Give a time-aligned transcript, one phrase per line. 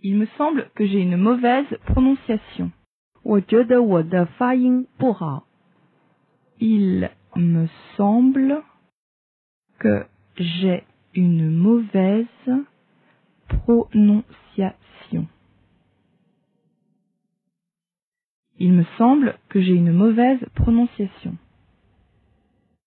[0.00, 2.70] Il me semble que j'ai une mauvaise prononciation.
[6.60, 7.02] Il
[7.36, 8.62] me semble
[9.78, 9.98] que
[10.36, 10.84] j'ai
[11.14, 12.26] une mauvaise
[13.48, 15.26] prononciation.
[18.60, 21.36] Il me semble que j'ai une mauvaise prononciation.